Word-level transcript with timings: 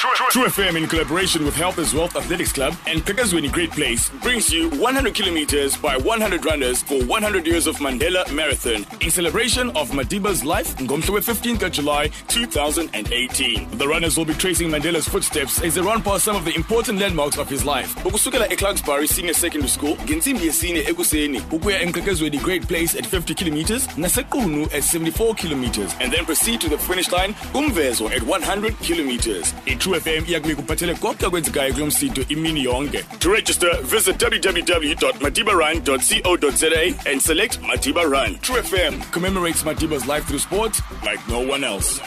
Tru 0.00 0.46
FM 0.46 0.78
in 0.78 0.86
collaboration 0.86 1.44
with 1.44 1.54
Health 1.54 1.78
is 1.78 1.92
Wealth 1.92 2.16
Athletics 2.16 2.52
Club 2.54 2.74
and 2.86 3.04
Mqhekezweni 3.04 3.52
Great 3.52 3.70
Place 3.70 4.08
brings 4.22 4.50
you 4.50 4.70
100 4.70 5.14
kilometers 5.14 5.76
by 5.76 5.94
100 5.98 6.42
runners 6.46 6.82
for 6.82 7.04
100 7.04 7.46
years 7.46 7.66
of 7.66 7.76
Mandela 7.80 8.24
Marathon 8.32 8.86
in 9.02 9.10
celebration 9.10 9.68
of 9.76 9.90
Madiba's 9.90 10.42
life 10.42 10.80
on 10.80 10.86
15th 10.86 11.62
of 11.62 11.72
July 11.72 12.08
2018. 12.28 13.76
The 13.76 13.86
runners 13.86 14.16
will 14.16 14.24
be 14.24 14.32
tracing 14.32 14.70
Mandela's 14.70 15.06
footsteps 15.06 15.60
as 15.60 15.74
they 15.74 15.82
run 15.82 16.00
past 16.00 16.24
some 16.24 16.34
of 16.34 16.46
the 16.46 16.54
important 16.54 16.98
landmarks 16.98 17.36
of 17.36 17.50
his 17.50 17.66
life. 17.66 17.94
Ukusukela 17.96 18.48
eClarkebury 18.48 19.06
Senior 19.06 19.34
Secondary 19.34 19.68
School 19.68 19.96
ngensimbi 19.96 20.46
yesine 20.46 20.80
ekuseni 20.88 21.40
ukuya 21.50 22.30
the 22.30 22.38
Great 22.38 22.66
Place 22.66 22.94
at 22.94 23.04
50 23.04 23.34
kilometers 23.34 23.86
NaseQunu 23.88 24.72
at 24.72 24.82
74 24.82 25.34
kilometers 25.34 25.94
and 26.00 26.10
then 26.10 26.24
proceed 26.24 26.58
to 26.62 26.70
the 26.70 26.78
finish 26.78 27.12
line 27.12 27.34
Umvezo 27.52 28.10
at 28.10 28.22
100 28.22 28.78
kilometers. 28.78 29.52
It 29.66 29.89
2fm 29.90 30.94
konke 31.00 31.26
kulo 31.30 32.24
imini 32.28 32.64
yonke. 32.64 33.02
To 33.18 33.30
register 33.30 33.70
visit 33.82 34.18
www 34.18 34.94
co 34.94 36.50
za 36.50 37.10
and 37.10 37.20
select 37.20 37.60
madiba 37.60 38.04
run. 38.08 38.38
Tru 38.38 38.54
fm 38.62 39.00
commemorates 39.10 39.64
madiba's 39.64 40.06
life 40.06 40.24
through 40.26 40.38
sport 40.38 40.80
like 41.04 41.20
no 41.28 41.40
one 41.40 41.64
else. 41.64 42.00